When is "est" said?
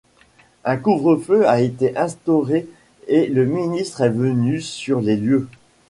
4.01-4.09